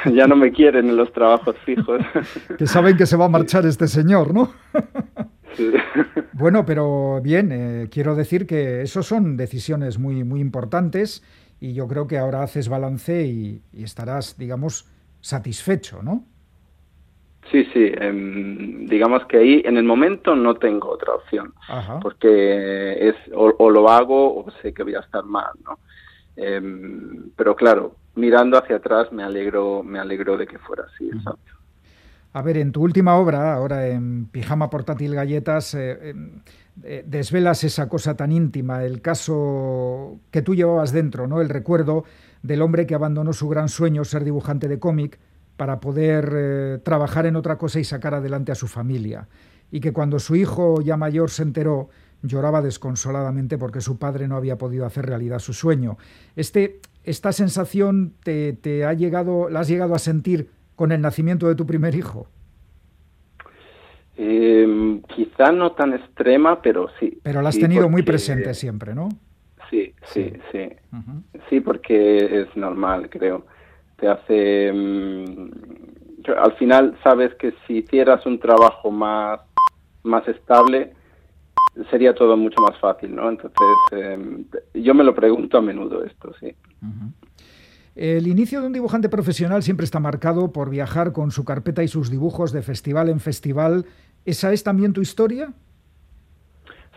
ya 0.13 0.27
no 0.27 0.35
me 0.35 0.51
quieren 0.51 0.89
en 0.89 0.97
los 0.97 1.11
trabajos 1.13 1.55
fijos. 1.65 2.01
que 2.57 2.67
saben 2.67 2.97
que 2.97 3.05
se 3.05 3.17
va 3.17 3.25
a 3.25 3.29
marchar 3.29 3.65
este 3.65 3.87
señor, 3.87 4.33
¿no? 4.33 4.51
Bueno, 6.33 6.65
pero 6.65 7.21
bien, 7.21 7.51
eh, 7.51 7.87
quiero 7.89 8.15
decir 8.15 8.45
que 8.45 8.81
esos 8.81 9.07
son 9.07 9.37
decisiones 9.37 9.99
muy, 9.99 10.23
muy 10.23 10.41
importantes 10.41 11.23
y 11.59 11.73
yo 11.73 11.87
creo 11.87 12.07
que 12.07 12.17
ahora 12.17 12.43
haces 12.43 12.67
balance 12.67 13.25
y, 13.25 13.61
estarás, 13.73 14.37
digamos, 14.37 14.85
satisfecho, 15.21 16.03
¿no? 16.03 16.25
Sí, 17.51 17.63
sí, 17.73 17.91
em, 17.99 18.87
digamos 18.87 19.25
que 19.25 19.37
ahí 19.37 19.61
en 19.65 19.77
el 19.77 19.83
momento 19.83 20.35
no 20.35 20.55
tengo 20.55 20.89
otra 20.89 21.13
opción, 21.13 21.53
porque 22.01 23.09
es 23.09 23.15
o, 23.33 23.69
lo 23.69 23.89
hago 23.89 24.39
o 24.39 24.51
sé 24.61 24.73
que 24.73 24.83
voy 24.83 24.95
a 24.95 24.99
estar 24.99 25.23
mal, 25.23 25.51
¿no? 25.63 25.79
Em, 26.35 27.29
pero 27.35 27.55
claro, 27.55 27.95
mirando 28.15 28.57
hacia 28.57 28.77
atrás 28.77 29.11
me 29.11 29.23
alegro, 29.23 29.83
me 29.83 29.99
alegro 29.99 30.37
de 30.37 30.47
que 30.47 30.57
fuera 30.59 30.85
así. 30.93 31.09
A 32.33 32.41
ver, 32.41 32.57
en 32.57 32.71
tu 32.71 32.81
última 32.81 33.15
obra, 33.15 33.53
ahora 33.53 33.87
en 33.87 34.25
Pijama 34.25 34.69
Portátil 34.69 35.15
Galletas, 35.15 35.73
eh, 35.75 36.09
em, 36.09 36.41
eh, 36.83 37.03
desvelas 37.07 37.63
esa 37.63 37.87
cosa 37.87 38.17
tan 38.17 38.31
íntima, 38.31 38.83
el 38.83 39.01
caso 39.01 40.19
que 40.31 40.41
tú 40.41 40.55
llevabas 40.55 40.91
dentro, 40.91 41.27
¿no? 41.27 41.39
El 41.39 41.47
recuerdo 41.47 42.03
del 42.43 42.61
hombre 42.61 42.85
que 42.85 42.95
abandonó 42.95 43.31
su 43.31 43.47
gran 43.47 43.69
sueño, 43.69 44.03
ser 44.03 44.25
dibujante 44.25 44.67
de 44.67 44.79
cómic, 44.79 45.17
para 45.57 45.79
poder 45.79 46.33
eh, 46.35 46.79
trabajar 46.83 47.25
en 47.25 47.35
otra 47.35 47.57
cosa 47.57 47.79
y 47.79 47.83
sacar 47.83 48.13
adelante 48.13 48.51
a 48.51 48.55
su 48.55 48.67
familia. 48.67 49.27
Y 49.71 49.79
que 49.79 49.93
cuando 49.93 50.19
su 50.19 50.35
hijo 50.35 50.81
ya 50.81 50.97
mayor 50.97 51.29
se 51.29 51.43
enteró, 51.43 51.89
lloraba 52.21 52.61
desconsoladamente 52.61 53.57
porque 53.57 53.81
su 53.81 53.97
padre 53.97 54.27
no 54.27 54.35
había 54.35 54.57
podido 54.57 54.85
hacer 54.85 55.05
realidad 55.05 55.39
su 55.39 55.53
sueño. 55.53 55.97
Este, 56.35 56.79
¿Esta 57.03 57.31
sensación 57.31 58.13
te, 58.23 58.85
ha 58.85 58.93
llegado, 58.93 59.49
la 59.49 59.61
has 59.61 59.67
llegado 59.67 59.93
a 59.95 59.99
sentir 59.99 60.49
con 60.75 60.91
el 60.91 61.01
nacimiento 61.01 61.47
de 61.47 61.55
tu 61.55 61.65
primer 61.65 61.95
hijo? 61.95 62.27
Em, 64.17 65.01
quizá 65.03 65.51
no 65.51 65.73
tan 65.73 65.93
extrema, 65.93 66.61
pero 66.61 66.89
sí. 66.99 67.19
Pero 67.21 67.41
la 67.41 67.49
has 67.49 67.59
tenido 67.59 67.89
muy 67.89 68.01
presente 68.01 68.53
siempre, 68.53 68.95
¿no? 68.95 69.09
Sí, 69.69 69.93
sí, 70.05 70.33
sí. 70.51 70.69
Sí, 71.49 71.59
porque 71.59 72.41
es 72.41 72.55
normal, 72.55 73.09
creo. 73.09 73.45
Te 73.97 74.07
hace... 74.07 74.67
Em, 74.67 75.51
al 76.37 76.53
final 76.53 76.97
sabes 77.03 77.33
que 77.35 77.53
si 77.65 77.77
hicieras 77.77 78.25
un 78.25 78.39
trabajo 78.39 78.89
más, 78.89 79.39
más 80.03 80.27
estable, 80.27 80.93
sería 81.91 82.13
todo 82.13 82.37
mucho 82.37 82.61
más 82.61 82.79
fácil, 82.79 83.15
¿no? 83.15 83.29
Entonces, 83.29 83.59
em, 83.91 84.45
yo 84.73 84.93
me 84.93 85.03
lo 85.03 85.13
pregunto 85.13 85.57
a 85.57 85.61
menudo 85.61 86.03
esto, 86.03 86.33
sí. 86.39 86.55
El 87.95 88.27
inicio 88.27 88.61
de 88.61 88.67
un 88.67 88.73
dibujante 88.73 89.09
profesional 89.09 89.63
siempre 89.63 89.85
está 89.85 89.99
marcado 89.99 90.51
por 90.51 90.69
viajar 90.69 91.13
con 91.13 91.31
su 91.31 91.45
carpeta 91.45 91.83
y 91.83 91.87
sus 91.87 92.09
dibujos 92.09 92.51
de 92.51 92.61
festival 92.61 93.09
en 93.09 93.19
festival. 93.19 93.85
¿Esa 94.25 94.51
es 94.51 94.63
también 94.63 94.93
tu 94.93 95.01
historia? 95.01 95.53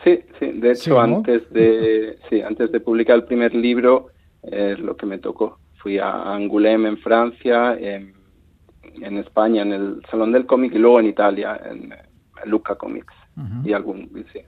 Sí, 0.04 0.20
sí. 0.38 0.52
De 0.52 0.72
hecho, 0.72 1.00
antes 1.00 1.48
de 1.50 2.18
sí, 2.28 2.40
antes 2.40 2.72
de 2.72 2.80
publicar 2.80 3.16
el 3.16 3.24
primer 3.24 3.54
libro, 3.54 4.08
es 4.42 4.78
lo 4.78 4.96
que 4.96 5.06
me 5.06 5.18
tocó. 5.18 5.58
Fui 5.78 5.98
a 5.98 6.34
Angoulême 6.34 6.88
en 6.88 6.98
Francia, 6.98 7.76
en, 7.78 8.14
España 9.18 9.62
en 9.62 9.72
el 9.72 10.02
Salón 10.10 10.32
del 10.32 10.44
Cómic 10.46 10.74
y 10.74 10.78
luego 10.78 11.00
en 11.00 11.06
Italia 11.06 11.60
en, 11.64 11.94
Luca 12.44 12.76
Comics 12.76 13.14
y 13.64 13.72
algún 13.72 14.10
sí. 14.32 14.40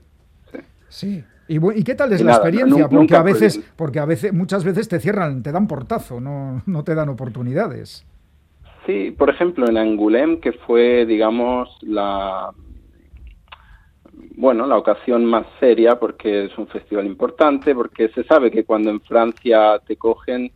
Sí. 0.87 1.23
¿Y, 1.47 1.83
qué 1.83 1.95
tal 1.95 2.13
es 2.13 2.21
la 2.21 2.33
experiencia? 2.33 2.87
porque 2.87 3.15
a 3.15 3.23
veces, 3.23 3.61
porque 3.75 3.99
a 3.99 4.05
veces, 4.05 4.33
muchas 4.33 4.63
veces 4.63 4.87
te 4.87 4.99
cierran, 4.99 5.43
te 5.43 5.51
dan 5.51 5.67
portazo, 5.67 6.21
no, 6.21 6.61
no 6.65 6.83
te 6.83 6.95
dan 6.95 7.09
oportunidades. 7.09 8.05
Sí, 8.85 9.11
por 9.11 9.29
ejemplo, 9.29 9.67
en 9.67 9.77
Angoulême, 9.77 10.39
que 10.39 10.53
fue, 10.53 11.05
digamos, 11.05 11.69
la 11.81 12.51
bueno, 14.35 14.65
la 14.65 14.77
ocasión 14.77 15.25
más 15.25 15.45
seria 15.59 15.99
porque 15.99 16.45
es 16.45 16.57
un 16.57 16.67
festival 16.67 17.05
importante, 17.05 17.75
porque 17.75 18.09
se 18.09 18.23
sabe 18.23 18.49
que 18.49 18.63
cuando 18.63 18.89
en 18.89 19.01
Francia 19.01 19.79
te 19.85 19.97
cogen, 19.97 20.51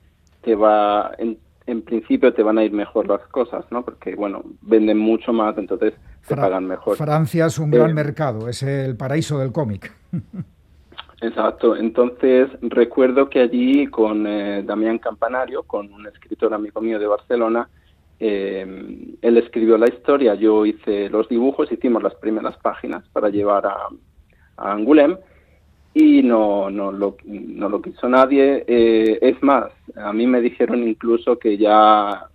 te 0.46 0.56
va, 0.56 1.12
en, 1.18 1.38
en 1.66 1.82
principio 1.82 2.34
te 2.34 2.44
van 2.44 2.60
a 2.60 2.64
ir 2.64 2.72
mejor 2.72 3.08
las 3.08 3.22
cosas, 3.28 3.66
¿no? 3.72 3.84
Porque, 3.84 4.16
bueno, 4.16 4.44
venden 4.62 5.00
mucho 5.00 5.34
más, 5.34 5.58
entonces 5.58 5.94
te 6.28 6.36
pagan 6.36 6.68
mejor. 6.68 6.96
Francia 6.96 7.48
es 7.48 7.58
un 7.58 7.72
gran 7.72 7.90
eh, 7.90 7.94
mercado, 7.94 8.48
es 8.48 8.62
el 8.64 8.96
paraíso 8.96 9.40
del 9.40 9.52
cómic. 9.52 9.92
Exacto, 11.22 11.76
entonces 11.76 12.50
recuerdo 12.62 13.30
que 13.30 13.40
allí 13.40 13.88
con 13.88 14.28
eh, 14.28 14.64
Damián 14.64 15.00
Campanario, 15.00 15.64
con 15.64 15.92
un 15.92 16.06
escritor 16.06 16.54
amigo 16.54 16.82
mío 16.82 17.00
de 17.00 17.08
Barcelona, 17.08 17.68
eh, 18.20 19.18
él 19.22 19.38
escribió 19.38 19.78
la 19.78 19.90
historia, 19.90 20.36
yo 20.36 20.66
hice 20.66 21.10
los 21.10 21.28
dibujos, 21.28 21.72
hicimos 21.72 22.04
las 22.04 22.16
primeras 22.16 22.56
páginas 22.58 23.04
para 23.12 23.30
llevar 23.30 23.66
a, 23.66 23.88
a 24.58 24.72
y 25.98 26.22
no, 26.22 26.70
no, 26.70 26.92
lo, 26.92 27.16
no 27.24 27.70
lo 27.70 27.82
quiso 27.82 28.10
nadie. 28.10 28.66
Eh, 28.68 29.18
es 29.22 29.42
más, 29.42 29.72
a 29.96 30.12
mí 30.12 30.28
me 30.28 30.42
dijeron 30.42 30.86
incluso 30.86 31.40
que 31.40 31.58
ya, 31.58 32.28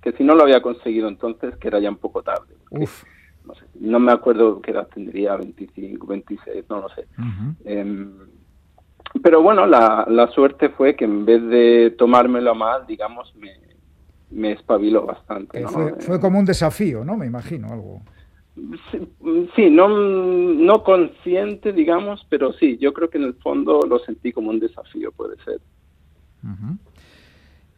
que 0.00 0.12
si 0.12 0.24
no 0.24 0.34
lo 0.34 0.44
había 0.44 0.62
conseguido 0.62 1.08
entonces, 1.08 1.54
que 1.58 1.68
era 1.68 1.78
ya 1.78 1.90
un 1.90 1.98
poco 1.98 2.22
tarde. 2.22 2.54
no 2.70 3.54
sé, 3.54 3.66
no 3.78 4.00
me 4.00 4.12
acuerdo 4.12 4.62
qué 4.62 4.70
edad 4.70 4.88
tendría, 4.92 5.36
25, 5.36 6.06
26, 6.06 6.64
no 6.70 6.80
lo 6.80 6.88
sé. 6.88 7.06
Em, 7.66 8.14
pero 9.22 9.42
bueno, 9.42 9.66
la, 9.66 10.06
la 10.08 10.28
suerte 10.28 10.70
fue 10.70 10.96
que 10.96 11.04
en 11.04 11.26
vez 11.26 11.42
de 11.42 11.94
tomármelo 11.98 12.54
mal, 12.54 12.86
digamos, 12.86 13.30
me, 13.36 13.52
me 14.30 14.52
espabiló 14.52 15.04
bastante. 15.04 15.60
¿no? 15.60 15.68
Fue, 15.68 15.94
fue, 16.00 16.18
como 16.18 16.38
un 16.38 16.46
desafío, 16.46 17.04
¿no? 17.04 17.18
Me 17.18 17.26
imagino, 17.26 17.68
algo. 17.68 18.00
Sí, 19.56 19.70
no, 19.70 19.88
no 19.88 20.82
consciente, 20.82 21.72
digamos, 21.72 22.26
pero 22.28 22.52
sí, 22.52 22.76
yo 22.78 22.92
creo 22.92 23.08
que 23.08 23.18
en 23.18 23.24
el 23.24 23.34
fondo 23.34 23.80
lo 23.88 23.98
sentí 24.00 24.30
como 24.30 24.50
un 24.50 24.60
desafío, 24.60 25.10
puede 25.12 25.36
ser. 25.42 25.60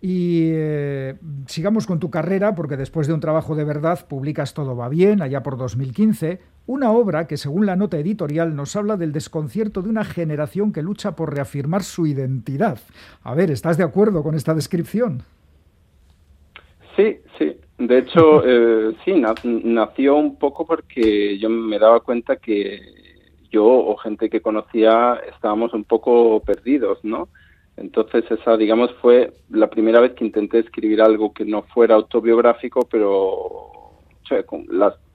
Y 0.01 0.51
eh, 0.53 1.15
sigamos 1.47 1.87
con 1.87 2.01
tu 2.01 2.11
carrera, 2.11 2.55
porque 2.55 2.77
después 2.77 3.07
de 3.07 3.15
un 3.15 3.21
trabajo 3.21 3.55
de 3.55 3.65
verdad 3.65 4.07
publicas 4.07 4.53
Todo 4.53 4.77
va 4.77 4.89
bien, 4.89 5.23
allá 5.23 5.43
por 5.43 5.57
2015, 5.57 6.41
una 6.67 6.91
obra 6.91 7.27
que 7.27 7.37
según 7.37 7.67
la 7.67 7.77
nota 7.77 7.99
editorial 7.99 8.57
nos 8.57 8.75
habla 8.75 8.97
del 8.97 9.13
desconcierto 9.13 9.81
de 9.81 9.89
una 9.89 10.05
generación 10.05 10.73
que 10.73 10.83
lucha 10.83 11.15
por 11.15 11.35
reafirmar 11.35 11.85
su 11.85 12.07
identidad. 12.07 12.79
A 13.23 13.35
ver, 13.35 13.51
¿estás 13.51 13.79
de 13.79 13.85
acuerdo 13.85 14.23
con 14.23 14.35
esta 14.35 14.55
descripción? 14.55 15.23
Sí, 16.97 17.19
sí. 17.39 17.57
De 17.79 17.99
hecho, 17.99 18.43
eh, 18.47 18.95
sí, 19.05 19.23
nació 19.45 20.17
un 20.17 20.37
poco 20.39 20.67
porque 20.67 21.39
yo 21.39 21.49
me 21.49 21.79
daba 21.79 22.01
cuenta 22.01 22.37
que 22.37 22.81
yo 23.51 23.65
o 23.65 23.97
gente 23.97 24.29
que 24.29 24.41
conocía 24.41 25.21
estábamos 25.33 25.73
un 25.75 25.85
poco 25.85 26.41
perdidos, 26.41 26.99
¿no? 27.05 27.29
Entonces 27.77 28.25
esa, 28.31 28.57
digamos, 28.57 28.93
fue 29.01 29.33
la 29.51 29.69
primera 29.69 30.01
vez 30.01 30.13
que 30.13 30.25
intenté 30.25 30.61
escribir 30.61 31.03
algo 31.03 31.33
que 31.33 31.45
no 31.45 31.63
fuera 31.63 31.95
autobiográfico, 31.97 32.87
pero 32.91 33.71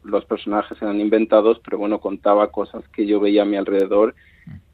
los 0.03 0.25
personajes 0.25 0.81
eran 0.81 0.99
inventados, 0.99 1.59
pero 1.63 1.77
bueno, 1.77 1.99
contaba 1.99 2.51
cosas 2.51 2.87
que 2.89 3.05
yo 3.05 3.19
veía 3.19 3.43
a 3.43 3.45
mi 3.45 3.57
alrededor 3.57 4.15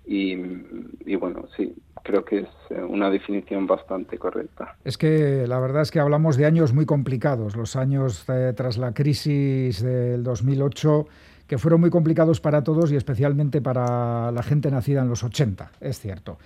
y, 0.07 1.15
bueno, 1.15 1.47
sí, 1.57 1.73
creo 2.03 2.23
que 2.23 2.39
es 2.39 2.47
eh, 2.69 2.81
una 2.81 3.09
definición 3.09 3.65
bastante 3.65 4.17
correcta. 4.17 4.75
Es 4.83 4.97
que 4.97 5.47
la 5.47 5.59
verdad 5.59 5.81
es 5.81 5.91
que 5.91 5.99
hablamos 5.99 6.37
de 6.37 6.45
años 6.45 6.73
muy 6.73 6.85
complicados, 6.85 7.55
los 7.55 7.75
años 7.75 8.25
eh, 8.29 8.53
tras 8.55 8.77
la 8.77 8.93
crisis 8.93 9.81
del 9.81 10.23
2008 10.23 11.07
que 11.47 11.59
fueron 11.59 11.79
muy 11.79 11.91
complicados 11.91 12.41
para 12.41 12.63
todos 12.63 12.91
y 12.91 12.95
especialmente 12.95 13.61
para 13.61 14.31
la 14.31 14.41
gente 14.41 14.71
nacida 14.71 15.01
en 15.01 15.09
los 15.09 15.23
80, 15.23 15.73
es 15.79 15.99
cierto. 15.99 16.39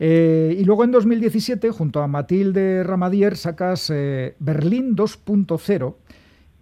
Eh, 0.00 0.56
y 0.58 0.64
luego 0.64 0.82
en 0.84 0.92
2017, 0.92 1.70
junto 1.72 2.00
a 2.02 2.06
Matilde 2.06 2.82
Ramadier, 2.82 3.36
sacas 3.36 3.90
eh, 3.90 4.34
Berlín 4.38 4.96
2.0, 4.96 5.94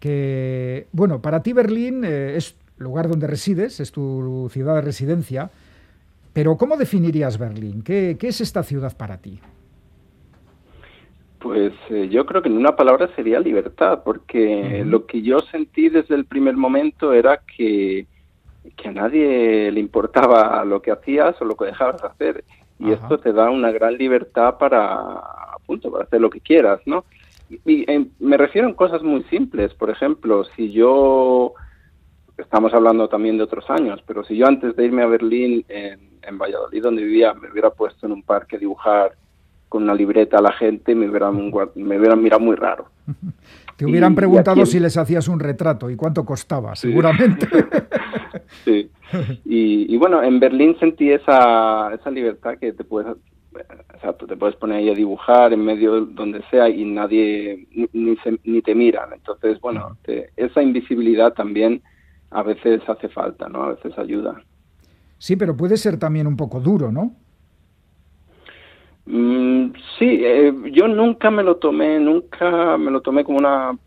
que, 0.00 0.88
bueno, 0.90 1.22
para 1.22 1.44
ti 1.44 1.52
Berlín 1.52 2.04
es 2.04 2.56
lugar 2.78 3.08
donde 3.08 3.28
resides, 3.28 3.78
es 3.78 3.92
tu 3.92 4.50
ciudad 4.52 4.74
de 4.74 4.80
residencia, 4.80 5.52
pero 6.34 6.58
¿cómo 6.58 6.76
definirías 6.76 7.38
Berlín? 7.38 7.82
¿Qué, 7.82 8.18
qué 8.20 8.28
es 8.28 8.42
esta 8.42 8.62
ciudad 8.62 8.94
para 8.94 9.16
ti? 9.16 9.40
Pues 11.38 11.72
eh, 11.90 12.08
yo 12.10 12.26
creo 12.26 12.42
que 12.42 12.48
en 12.48 12.56
una 12.56 12.74
palabra 12.74 13.08
sería 13.14 13.38
libertad, 13.38 14.02
porque 14.04 14.82
lo 14.84 15.06
que 15.06 15.22
yo 15.22 15.40
sentí 15.40 15.90
desde 15.90 16.14
el 16.14 16.24
primer 16.24 16.56
momento 16.56 17.12
era 17.12 17.42
que, 17.56 18.06
que 18.76 18.88
a 18.88 18.92
nadie 18.92 19.70
le 19.70 19.78
importaba 19.78 20.64
lo 20.64 20.80
que 20.80 20.90
hacías 20.90 21.40
o 21.40 21.44
lo 21.44 21.54
que 21.54 21.66
dejabas 21.66 22.00
de 22.00 22.08
hacer. 22.08 22.44
Y 22.78 22.92
esto 22.92 23.18
te 23.18 23.32
da 23.32 23.50
una 23.50 23.70
gran 23.70 23.96
libertad 23.96 24.56
para, 24.58 25.22
punto, 25.66 25.92
para 25.92 26.04
hacer 26.04 26.20
lo 26.20 26.30
que 26.30 26.40
quieras, 26.40 26.80
¿no? 26.86 27.04
Y, 27.50 27.90
eh, 27.90 28.06
me 28.18 28.36
refiero 28.36 28.68
a 28.68 28.74
cosas 28.74 29.02
muy 29.02 29.22
simples. 29.24 29.74
Por 29.74 29.90
ejemplo, 29.90 30.44
si 30.56 30.72
yo, 30.72 31.52
estamos 32.38 32.72
hablando 32.72 33.08
también 33.08 33.36
de 33.36 33.44
otros 33.44 33.68
años, 33.68 34.02
pero 34.06 34.24
si 34.24 34.36
yo 34.36 34.46
antes 34.46 34.74
de 34.76 34.86
irme 34.86 35.02
a 35.02 35.06
Berlín, 35.06 35.64
en, 35.68 36.13
en 36.26 36.38
Valladolid, 36.38 36.82
donde 36.82 37.02
vivía, 37.02 37.34
me 37.34 37.50
hubiera 37.50 37.70
puesto 37.70 38.06
en 38.06 38.12
un 38.12 38.22
parque 38.22 38.56
a 38.56 38.58
dibujar 38.58 39.12
con 39.74 39.82
una 39.82 39.94
libreta 39.94 40.38
a 40.38 40.40
la 40.40 40.52
gente 40.52 40.94
me 40.94 41.08
hubieran, 41.08 41.50
me 41.74 41.98
hubieran 41.98 42.22
mirado 42.22 42.40
muy 42.40 42.54
raro. 42.54 42.90
Te 43.76 43.84
hubieran 43.84 44.14
preguntado 44.14 44.64
si 44.66 44.78
les 44.78 44.96
hacías 44.96 45.26
un 45.26 45.40
retrato 45.40 45.90
y 45.90 45.96
cuánto 45.96 46.24
costaba, 46.24 46.76
seguramente. 46.76 47.48
sí. 48.64 48.88
Y, 49.44 49.96
bueno, 49.96 50.22
en 50.22 50.38
Berlín 50.38 50.76
sentí 50.78 51.10
esa, 51.10 51.92
esa 51.92 52.08
libertad 52.08 52.56
que 52.60 52.72
te 52.72 52.84
puedes, 52.84 53.16
te 54.28 54.36
puedes 54.36 54.54
poner 54.54 54.78
ahí 54.78 54.90
a 54.90 54.94
dibujar 54.94 55.52
en 55.52 55.64
medio 55.64 56.02
donde 56.02 56.44
sea 56.52 56.68
y 56.68 56.84
nadie 56.84 57.66
ni, 57.92 58.16
ni 58.44 58.62
te 58.62 58.74
miran. 58.76 59.12
Entonces, 59.12 59.60
bueno, 59.60 59.96
esa 60.36 60.62
invisibilidad 60.62 61.32
también 61.32 61.82
a 62.30 62.44
veces 62.44 62.80
hace 62.88 63.08
falta, 63.08 63.48
¿no? 63.48 63.64
A 63.64 63.68
veces 63.70 63.98
ayuda. 63.98 64.40
Sí, 65.18 65.36
pero 65.36 65.56
puede 65.56 65.76
ser 65.76 65.98
también 65.98 66.26
un 66.26 66.36
poco 66.36 66.60
duro, 66.60 66.92
¿no? 66.92 67.14
Mm, 69.06 69.72
sí, 69.98 70.20
eh, 70.24 70.52
yo 70.72 70.88
nunca 70.88 71.30
me 71.30 71.42
lo 71.42 71.56
tomé, 71.56 71.98
nunca 71.98 72.76
me 72.76 72.90
lo 72.90 73.00
tomé 73.00 73.24
como 73.24 73.38
una... 73.38 73.78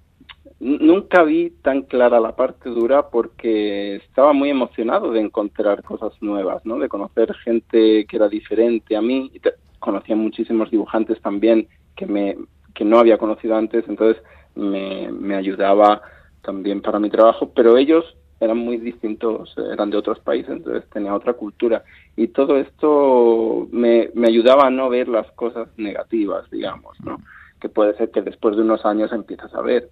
Nunca 0.60 1.22
vi 1.22 1.52
tan 1.62 1.84
clara 1.84 2.20
la 2.20 2.36
parte 2.36 2.70
dura 2.70 3.10
porque 3.10 3.98
estaba 3.98 4.34
muy 4.34 4.50
emocionado 4.50 5.12
de 5.12 5.22
encontrar 5.22 5.84
cosas 5.84 6.14
nuevas, 6.20 6.66
¿no? 6.66 6.80
De 6.80 6.90
conocer 6.90 7.32
gente 7.36 8.06
que 8.08 8.16
era 8.16 8.28
diferente 8.28 8.96
a 8.96 9.02
mí. 9.02 9.32
Conocía 9.78 10.16
muchísimos 10.16 10.72
dibujantes 10.72 11.22
también 11.22 11.68
que, 11.96 12.08
me, 12.08 12.38
que 12.74 12.86
no 12.86 12.98
había 12.98 13.20
conocido 13.20 13.56
antes, 13.56 13.86
entonces 13.88 14.24
me, 14.56 15.12
me 15.12 15.36
ayudaba 15.36 16.02
también 16.42 16.82
para 16.82 17.00
mi 17.00 17.12
trabajo, 17.12 17.52
pero 17.54 17.78
ellos 17.78 18.18
eran 18.40 18.58
muy 18.58 18.78
distintos, 18.78 19.56
eran 19.72 19.90
de 19.90 19.98
otros 19.98 20.20
países, 20.20 20.52
entonces 20.52 20.88
tenía 20.92 21.14
otra 21.14 21.34
cultura. 21.34 21.84
Y 22.16 22.28
todo 22.28 22.58
esto 22.58 23.68
me, 23.72 24.10
me 24.14 24.28
ayudaba 24.28 24.68
a 24.68 24.70
no 24.70 24.90
ver 24.90 25.08
las 25.08 25.32
cosas 25.32 25.68
negativas, 25.78 26.50
digamos, 26.52 27.00
¿no? 27.02 27.22
Que 27.60 27.70
puede 27.70 27.96
ser 27.98 28.12
que 28.12 28.22
después 28.22 28.56
de 28.56 28.62
unos 28.62 28.86
años 28.86 29.12
empiezas 29.12 29.54
a 29.54 29.62
ver. 29.62 29.90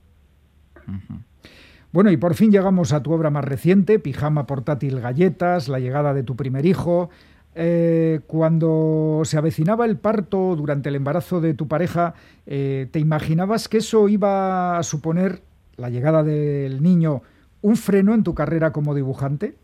Bueno, 1.92 2.12
y 2.12 2.18
por 2.18 2.36
fin 2.36 2.52
llegamos 2.52 2.94
a 2.94 3.02
tu 3.02 3.14
obra 3.14 3.30
más 3.30 3.46
reciente, 3.46 4.00
Pijama 4.00 4.46
Portátil 4.46 5.00
Galletas, 5.00 5.70
la 5.70 5.80
llegada 5.80 6.14
de 6.14 6.24
tu 6.24 6.36
primer 6.36 6.66
hijo. 6.66 7.10
Eh, 7.58 8.20
cuando 8.28 9.22
se 9.24 9.38
avecinaba 9.38 9.86
el 9.86 9.98
parto 9.98 10.58
durante 10.58 10.90
el 10.90 10.96
embarazo 10.96 11.40
de 11.40 11.54
tu 11.54 11.70
pareja, 11.70 12.14
eh, 12.46 12.90
¿te 12.92 13.00
imaginabas 13.00 13.70
que 13.70 13.78
eso 13.78 14.10
iba 14.10 14.78
a 14.78 14.84
suponer 14.84 15.42
la 15.78 15.90
llegada 15.90 16.22
del 16.22 16.84
niño 16.84 17.22
un 17.66 17.78
freno 17.78 18.14
en 18.14 18.24
tu 18.24 18.36
carrera 18.36 18.72
como 18.72 18.94
dibujante? 18.94 19.56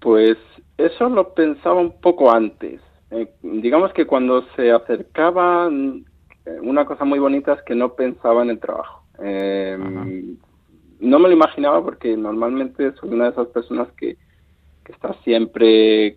Pues 0.00 0.38
eso 0.78 1.10
lo 1.10 1.34
pensaba 1.34 1.78
un 1.78 2.00
poco 2.00 2.32
antes. 2.32 2.80
Eh, 3.10 3.30
digamos 3.42 3.92
que 3.92 4.06
cuando 4.06 4.42
se 4.56 4.72
acercaba, 4.72 5.68
eh, 5.70 6.58
una 6.62 6.86
cosa 6.86 7.04
muy 7.04 7.18
bonita 7.18 7.52
es 7.52 7.62
que 7.64 7.74
no 7.74 7.96
pensaba 7.96 8.42
en 8.42 8.48
el 8.48 8.58
trabajo. 8.58 9.02
Em, 9.18 10.38
no 11.00 11.18
me 11.18 11.28
lo 11.28 11.34
imaginaba 11.34 11.84
porque 11.84 12.16
normalmente 12.16 12.92
soy 12.92 13.10
una 13.10 13.24
de 13.24 13.32
esas 13.32 13.48
personas 13.48 13.88
que, 13.98 14.16
que 14.82 14.92
está 14.92 15.12
siempre 15.22 16.16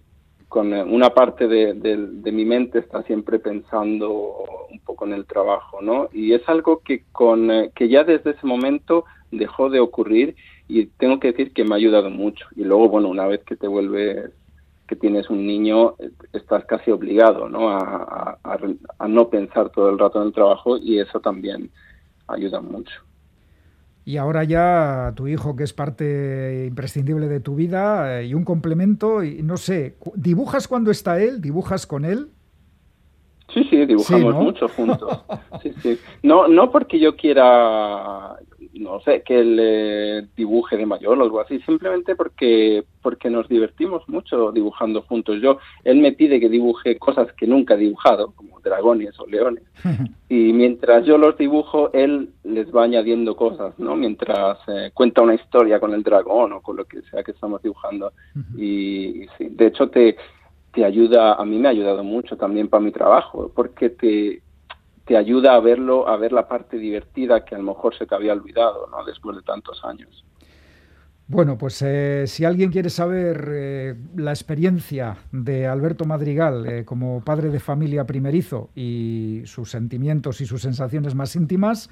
con 0.54 0.72
eh, 0.72 0.84
una 0.84 1.10
parte 1.10 1.48
de, 1.48 2.32
mi 2.32 2.46
mente 2.46 2.78
está 2.78 3.02
siempre 3.02 3.40
pensando 3.40 4.46
un 4.70 4.80
poco 4.82 5.08
en 5.08 5.14
el 5.14 5.26
trabajo, 5.26 5.82
¿no? 5.82 6.10
Y 6.14 6.34
es 6.34 6.48
algo 6.48 6.82
que 6.86 7.06
con 7.12 7.50
que 7.74 7.90
ya 7.90 8.04
desde 8.04 8.32
ese 8.32 8.46
momento 8.46 9.06
dejó 9.32 9.72
de 9.72 9.80
ocurrir 9.80 10.36
y 10.68 10.86
tengo 10.86 11.20
que 11.20 11.32
decir 11.32 11.54
que 11.54 11.64
me 11.64 11.74
ha 11.74 11.78
ayudado 11.78 12.12
mucho. 12.12 12.46
Y 12.56 12.66
luego, 12.66 12.88
bueno, 12.88 13.08
una 13.10 13.26
vez 13.26 13.44
que 13.44 13.56
te 13.56 13.68
vuelves, 13.68 14.30
que 14.88 14.96
tienes 14.96 15.28
un 15.32 15.44
niño, 15.48 15.96
estás 16.34 16.66
casi 16.66 16.92
obligado, 16.92 17.50
¿no? 17.50 17.72
A, 17.72 18.38
a, 18.44 19.08
no 19.08 19.30
pensar 19.30 19.72
todo 19.72 19.90
el 19.90 19.98
rato 19.98 20.22
en 20.22 20.28
el 20.28 20.34
trabajo 20.34 20.78
y 20.78 21.00
eso 21.00 21.20
también 21.20 21.72
ayuda 22.28 22.62
mucho. 22.62 22.94
Y 24.06 24.18
ahora 24.18 24.44
ya 24.44 25.14
tu 25.16 25.28
hijo, 25.28 25.56
que 25.56 25.64
es 25.64 25.74
parte 25.74 26.66
imprescindible 26.68 27.28
de 27.28 27.40
tu 27.40 27.56
vida 27.56 28.20
eh, 28.20 28.28
y 28.28 28.34
un 28.34 28.44
complemento, 28.44 29.24
y 29.24 29.42
no 29.44 29.58
sé, 29.58 29.96
¿dibujas 30.16 30.68
cuando 30.68 30.92
está 30.92 31.22
él? 31.22 31.42
¿Dibujas 31.42 31.88
con 31.88 32.04
él? 32.04 32.30
Sí, 33.54 33.64
sí, 33.70 33.86
dibujamos 33.86 34.36
mucho 34.36 34.68
juntos. 34.70 35.24
Sí, 35.62 35.72
sí. 35.82 35.98
No, 36.24 36.48
no 36.48 36.72
porque 36.72 37.00
yo 37.00 37.16
quiera, 37.16 38.36
no 38.74 39.00
sé, 39.02 39.22
que 39.22 39.40
él 39.40 39.58
eh, 39.62 40.28
dibuje 40.36 40.76
de 40.76 40.86
mayor 40.86 41.18
o 41.18 41.24
algo 41.24 41.40
así, 41.40 41.60
simplemente 41.62 42.16
porque 42.16 42.84
porque 43.02 43.30
nos 43.30 43.48
divertimos 43.48 44.08
mucho 44.10 44.52
dibujando 44.52 45.04
juntos. 45.04 45.42
Yo, 45.42 45.60
él 45.86 46.00
me 46.00 46.12
pide 46.12 46.40
que 46.40 46.50
dibuje 46.50 46.98
cosas 46.98 47.32
que 47.34 47.48
nunca 47.48 47.76
he 47.76 47.78
dibujado, 47.78 48.34
como 48.36 48.53
dragones 48.64 49.20
o 49.20 49.28
leones, 49.28 49.64
y 50.30 50.54
mientras 50.54 51.06
yo 51.06 51.18
los 51.18 51.38
dibujo, 51.38 51.92
él 51.94 52.30
les 52.44 52.74
va 52.74 52.84
añadiendo 52.84 53.36
cosas, 53.36 53.78
¿no? 53.78 53.96
Mientras 53.96 54.58
eh, 54.68 54.92
cuenta 54.94 55.22
una 55.22 55.36
historia 55.36 55.80
con 55.80 55.94
el 55.94 56.04
dragón 56.04 56.54
o 56.54 56.62
con 56.62 56.78
lo 56.78 56.86
que 56.86 57.02
sea 57.04 57.24
que 57.24 57.32
estamos 57.32 57.62
dibujando. 57.62 58.14
y, 58.58 59.24
y 59.24 59.28
sí, 59.38 59.50
de 59.50 59.68
hecho 59.68 59.90
te 59.90 60.16
te 60.74 60.84
ayuda, 60.84 61.36
a 61.36 61.46
mí 61.46 61.60
me 61.60 61.68
ha 61.68 61.72
ayudado 61.72 62.04
mucho 62.04 62.36
también 62.36 62.68
para 62.68 62.84
mi 62.84 62.92
trabajo, 62.92 63.52
porque 63.54 63.92
te, 63.92 64.42
te 65.06 65.16
ayuda 65.16 65.54
a 65.54 65.60
verlo, 65.60 66.08
a 66.08 66.18
ver 66.18 66.32
la 66.32 66.48
parte 66.48 66.78
divertida 66.78 67.46
que 67.46 67.56
a 67.56 67.60
lo 67.60 67.64
mejor 67.66 67.96
se 67.96 68.08
te 68.08 68.16
había 68.16 68.34
olvidado, 68.34 68.88
¿no? 68.88 69.04
Después 69.06 69.38
de 69.38 69.44
tantos 69.44 69.84
años. 69.86 70.26
Bueno, 71.34 71.58
pues 71.58 71.82
eh, 71.82 72.26
si 72.28 72.46
alguien 72.46 72.70
quiere 72.70 72.92
saber 72.92 73.50
eh, 73.52 73.96
la 74.16 74.30
experiencia 74.30 75.18
de 75.32 75.66
Alberto 75.66 76.06
Madrigal 76.06 76.68
eh, 76.68 76.86
como 76.86 77.22
padre 77.22 77.50
de 77.50 77.60
familia 77.60 78.06
primerizo 78.06 78.70
y 78.76 79.42
sus 79.46 79.72
sentimientos 79.72 80.42
y 80.42 80.46
sus 80.46 80.62
sensaciones 80.62 81.16
más 81.16 81.36
íntimas, 81.36 81.90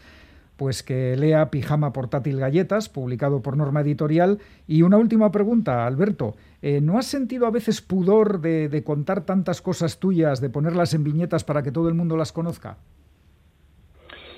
pues 0.57 0.83
que 0.83 1.17
lea 1.17 1.49
Pijama 1.49 1.91
Portátil 1.91 2.37
Galletas, 2.37 2.87
publicado 2.87 3.41
por 3.41 3.57
Norma 3.57 3.81
Editorial. 3.81 4.37
Y 4.67 4.83
una 4.83 4.97
última 4.97 5.31
pregunta, 5.31 5.87
Alberto, 5.87 6.35
¿no 6.61 6.99
has 6.99 7.07
sentido 7.07 7.47
a 7.47 7.51
veces 7.51 7.81
pudor 7.81 8.41
de, 8.41 8.69
de 8.69 8.83
contar 8.83 9.25
tantas 9.25 9.59
cosas 9.63 9.97
tuyas, 9.97 10.39
de 10.39 10.51
ponerlas 10.51 10.93
en 10.93 11.03
viñetas 11.03 11.43
para 11.43 11.63
que 11.63 11.71
todo 11.71 11.89
el 11.89 11.95
mundo 11.95 12.15
las 12.15 12.31
conozca? 12.31 12.77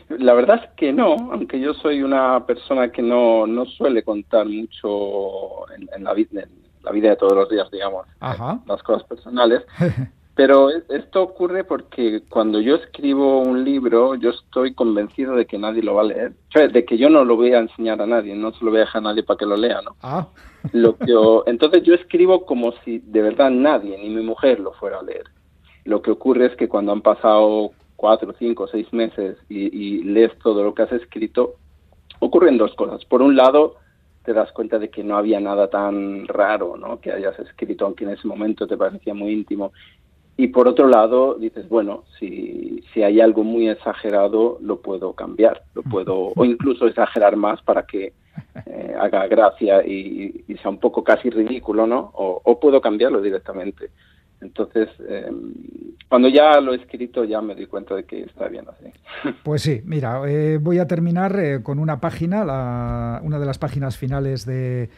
La 0.10 0.34
verdad 0.34 0.62
es 0.64 0.70
que 0.76 0.94
no, 0.94 1.16
aunque 1.32 1.60
yo 1.60 1.74
soy 1.74 2.04
una 2.04 2.46
persona 2.46 2.92
que 2.92 3.02
no, 3.02 3.48
no 3.48 3.66
suele 3.66 4.04
contar 4.04 4.48
mucho 4.48 5.70
en, 5.74 6.04
la, 6.04 6.14
vida, 6.14 6.42
en 6.42 6.50
la 6.82 6.92
vida 6.92 7.10
de 7.10 7.16
todos 7.16 7.34
los 7.34 7.50
días, 7.50 7.70
digamos, 7.72 8.06
las 8.20 8.84
cosas 8.84 9.04
personales. 9.04 9.64
Pero 10.36 10.70
esto 10.90 11.22
ocurre 11.22 11.64
porque 11.64 12.24
cuando 12.28 12.60
yo 12.60 12.76
escribo 12.76 13.40
un 13.40 13.64
libro, 13.64 14.16
yo 14.16 14.32
estoy 14.32 14.74
convencido 14.74 15.36
de 15.36 15.46
que 15.46 15.60
nadie 15.60 15.84
lo 15.84 15.94
va 15.94 16.02
a 16.02 16.06
leer. 16.06 16.34
de 16.72 16.86
que 16.86 16.98
yo 16.98 17.08
no 17.10 17.24
lo 17.24 17.36
voy 17.36 17.54
a 17.54 17.60
enseñar 17.60 18.02
a 18.02 18.08
nadie, 18.08 18.34
no 18.34 18.52
se 18.52 18.66
lo 18.66 18.72
voy 18.72 18.80
a 18.80 18.86
dejar 18.86 19.02
a 19.02 19.10
nadie 19.10 19.22
para 19.22 19.38
que 19.38 19.46
lo 19.46 19.56
lea, 19.56 19.82
¿no? 19.82 19.96
Ah. 20.02 20.28
Lo 20.72 20.96
que 20.96 21.14
entonces 21.46 21.84
yo 21.84 21.94
escribo 21.94 22.46
como 22.46 22.72
si 22.86 23.00
de 23.00 23.22
verdad 23.22 23.50
nadie, 23.50 23.98
ni 23.98 24.10
mi 24.10 24.24
mujer, 24.24 24.62
lo 24.62 24.72
fuera 24.72 25.00
a 25.00 25.04
leer. 25.04 25.26
Lo 25.84 26.02
que 26.02 26.10
ocurre 26.10 26.46
es 26.46 26.56
que 26.56 26.70
cuando 26.70 26.94
han 26.94 27.02
pasado 27.02 27.72
cuatro, 28.04 28.36
cinco, 28.38 28.68
seis 28.68 28.92
meses 28.92 29.38
y, 29.48 30.04
lees 30.04 30.38
todo 30.40 30.62
lo 30.62 30.74
que 30.74 30.82
has 30.82 30.92
escrito, 30.92 31.54
ocurren 32.20 32.58
dos 32.58 32.76
cosas. 32.76 33.06
Por 33.06 33.22
un 33.22 33.38
lado, 33.38 33.78
te 34.26 34.34
das 34.34 34.52
cuenta 34.52 34.78
de 34.78 34.90
que 34.90 35.06
no 35.06 35.16
había 35.16 35.40
nada 35.40 35.70
tan 35.70 36.28
raro 36.28 36.76
¿no? 36.76 37.00
que 37.00 37.14
hayas 37.14 37.40
escrito, 37.40 37.86
aunque 37.86 38.04
en 38.04 38.10
ese 38.10 38.28
momento 38.28 38.68
te 38.68 38.76
parecía 38.76 39.14
muy 39.14 39.32
íntimo. 39.32 39.72
Y 40.36 40.50
por 40.50 40.68
otro 40.68 40.90
lado, 40.90 41.36
dices, 41.36 41.70
bueno, 41.70 42.04
si, 42.20 42.84
si 42.94 43.04
hay 43.04 43.22
algo 43.22 43.46
muy 43.46 43.70
exagerado, 43.70 44.58
lo 44.60 44.82
puedo 44.82 45.14
cambiar, 45.14 45.64
lo 45.74 45.84
puedo, 45.84 46.34
o 46.36 46.44
incluso 46.44 46.88
exagerar 46.88 47.38
más 47.38 47.62
para 47.62 47.84
que 47.84 48.12
eh, 48.66 48.96
haga 49.00 49.28
gracia 49.28 49.82
y, 49.88 50.44
sea 50.62 50.72
un 50.72 50.80
poco 50.80 51.06
casi 51.06 51.30
ridículo, 51.30 51.88
¿no? 51.88 52.12
o 52.14 52.60
puedo 52.60 52.82
cambiarlo 52.82 53.22
directamente. 53.22 53.92
Entonces, 54.44 54.90
em, 55.08 55.54
cuando 56.10 56.28
ya 56.28 56.60
lo 56.60 56.74
he 56.74 56.78
escrito, 56.78 57.24
ya 57.24 57.42
me 57.42 57.56
di 57.56 57.66
cuenta 57.66 57.96
de 57.96 58.04
que 58.04 58.24
está 58.24 58.48
bien 58.48 58.66
así. 58.70 58.92
Pues 59.44 59.62
sí, 59.62 59.82
mira, 59.86 60.22
eh, 60.28 60.60
voy 60.62 60.80
a 60.80 60.88
terminar 60.88 61.40
eh, 61.40 61.64
con 61.64 61.80
una 61.80 62.00
página, 62.00 63.20
una 63.24 63.40
de 63.40 63.46
las 63.46 63.58
páginas 63.58 63.98
finales 63.98 64.46
de 64.46 64.90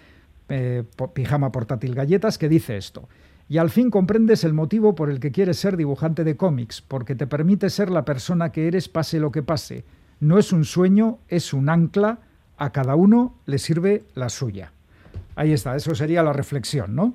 eh, 0.50 0.84
Pijama 1.14 1.52
Portátil 1.52 1.96
Galletas, 1.96 2.38
que 2.38 2.50
dice 2.50 2.76
esto. 2.76 3.08
Y 3.48 3.60
al 3.60 3.70
fin 3.70 3.92
comprendes 3.92 4.44
el 4.44 4.54
motivo 4.54 4.96
por 4.96 5.12
el 5.12 5.20
que 5.20 5.32
quieres 5.32 5.58
ser 5.58 5.78
dibujante 5.78 6.24
de 6.24 6.36
cómics, 6.36 6.82
porque 6.82 7.14
te 7.14 7.28
permite 7.28 7.70
ser 7.70 7.92
la 7.92 8.04
persona 8.04 8.52
que 8.52 8.68
eres 8.68 8.90
pase 8.90 9.20
lo 9.20 9.32
que 9.32 9.44
pase. 9.44 9.84
No 10.20 10.40
es 10.40 10.52
un 10.52 10.66
sueño, 10.66 11.20
es 11.28 11.54
un 11.54 11.70
ancla, 11.70 12.20
a 12.58 12.72
cada 12.72 12.96
uno 12.96 13.36
le 13.46 13.60
sirve 13.60 14.04
la 14.16 14.30
suya. 14.30 14.72
Ahí 15.36 15.54
está, 15.54 15.76
eso 15.76 15.94
sería 15.94 16.24
la 16.24 16.34
reflexión, 16.34 16.96
¿no? 16.96 17.14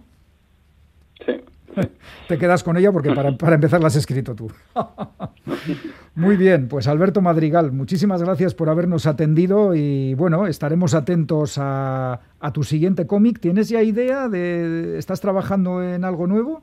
Te 2.29 2.39
quedas 2.39 2.63
con 2.63 2.77
ella 2.77 2.93
porque 2.93 3.13
para, 3.13 3.37
para 3.37 3.55
empezar 3.55 3.81
la 3.81 3.89
has 3.89 3.97
escrito 3.97 4.35
tú. 4.35 4.51
Muy 6.15 6.37
bien, 6.37 6.69
pues 6.69 6.89
Alberto 6.89 7.21
Madrigal, 7.21 7.73
muchísimas 7.73 8.23
gracias 8.23 8.55
por 8.55 8.69
habernos 8.69 9.07
atendido 9.07 9.75
y 9.75 10.15
bueno, 10.15 10.47
estaremos 10.47 10.95
atentos 10.95 11.57
a, 11.59 12.21
tu 12.53 12.63
siguiente 12.65 13.07
cómic. 13.07 13.41
¿Tienes 13.41 13.69
ya 13.69 13.83
idea 13.83 14.29
de, 14.29 14.99
estás 14.99 15.21
trabajando 15.21 15.83
en 15.83 16.05
algo 16.05 16.27
nuevo? 16.27 16.63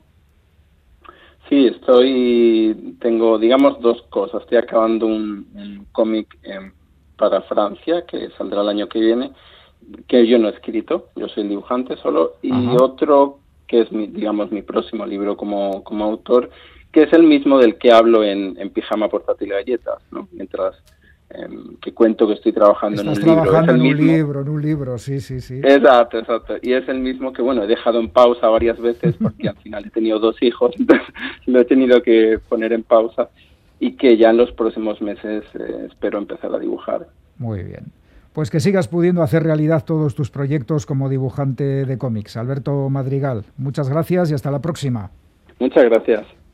Sí, 1.48 1.66
estoy, 1.66 2.96
tengo, 3.00 3.38
digamos, 3.38 3.80
dos 3.80 4.02
cosas. 4.10 4.42
Estoy 4.42 4.58
acabando 4.58 5.06
un, 5.06 5.86
cómic 5.92 6.38
para 7.16 7.40
Francia 7.42 8.04
que 8.06 8.28
saldrá 8.36 8.60
el 8.60 8.68
año 8.68 8.88
que 8.88 9.00
viene, 9.00 9.32
que 10.06 10.26
yo 10.26 10.38
no 10.38 10.48
he 10.48 10.52
escrito, 10.52 11.08
yo 11.16 11.26
soy 11.28 11.44
el 11.44 11.48
dibujante 11.48 11.96
solo, 11.96 12.34
y 12.42 12.52
otro 12.80 13.38
que 13.68 13.82
es, 13.82 13.92
mi, 13.92 14.08
digamos, 14.08 14.50
mi 14.50 14.62
próximo 14.62 15.06
libro 15.06 15.36
como, 15.36 15.84
como 15.84 16.04
autor, 16.04 16.50
que 16.90 17.02
es 17.02 17.12
el 17.12 17.22
mismo 17.22 17.58
del 17.58 17.76
que 17.76 17.92
hablo 17.92 18.24
en, 18.24 18.56
en 18.58 18.70
Pijama 18.70 19.08
Portátil 19.08 19.50
Galletas, 19.50 20.02
¿no? 20.10 20.26
Mientras 20.32 20.74
em, 21.28 21.76
que 21.76 21.92
cuento 21.92 22.26
que 22.26 22.32
estoy 22.32 22.52
trabajando 22.52 23.02
en 23.02 23.08
un 23.08 23.14
libro. 23.14 23.42
trabajando 23.42 23.74
en 23.74 23.80
un 23.82 24.06
libro, 24.06 24.40
en 24.40 24.48
un 24.48 24.62
libro, 24.62 24.98
sí, 24.98 25.20
sí, 25.20 25.40
sí. 25.42 25.58
Exacto, 25.62 26.18
exacto. 26.18 26.56
Y 26.62 26.72
es 26.72 26.88
el 26.88 26.98
mismo 26.98 27.32
que, 27.34 27.42
bueno, 27.42 27.62
he 27.62 27.66
dejado 27.66 28.00
en 28.00 28.08
pausa 28.08 28.48
varias 28.48 28.80
veces 28.80 29.14
porque 29.20 29.48
al 29.48 29.56
final 29.56 29.84
he 29.86 29.90
tenido 29.90 30.18
dos 30.18 30.42
hijos, 30.42 30.74
entonces 30.78 31.06
lo 31.44 31.60
he 31.60 31.64
tenido 31.66 32.02
que 32.02 32.40
poner 32.48 32.72
en 32.72 32.82
pausa 32.82 33.28
y 33.78 33.92
que 33.92 34.16
ya 34.16 34.30
en 34.30 34.38
los 34.38 34.50
próximos 34.52 35.00
meses 35.02 35.44
eh, 35.54 35.86
espero 35.88 36.18
empezar 36.18 36.54
a 36.54 36.58
dibujar. 36.58 37.06
Muy 37.36 37.62
bien 37.62 37.97
pues 38.38 38.52
que 38.52 38.60
sigas 38.60 38.86
pudiendo 38.86 39.24
hacer 39.24 39.42
realidad 39.42 39.82
todos 39.84 40.14
tus 40.14 40.30
proyectos 40.30 40.86
como 40.86 41.08
dibujante 41.08 41.84
de 41.84 41.98
cómics. 41.98 42.36
Alberto 42.36 42.88
Madrigal, 42.88 43.42
muchas 43.56 43.88
gracias 43.88 44.30
y 44.30 44.34
hasta 44.34 44.52
la 44.52 44.60
próxima. 44.60 45.10
Muchas 45.58 45.82
gracias. 45.86 46.38